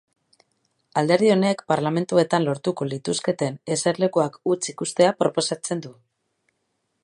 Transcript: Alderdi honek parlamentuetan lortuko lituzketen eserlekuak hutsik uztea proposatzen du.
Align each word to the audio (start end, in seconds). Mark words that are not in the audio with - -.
Alderdi 1.01 1.29
honek 1.33 1.61
parlamentuetan 1.71 2.47
lortuko 2.47 2.89
lituzketen 2.95 3.61
eserlekuak 3.77 4.43
hutsik 4.51 4.85
uztea 4.89 5.15
proposatzen 5.23 5.89
du. 5.89 5.97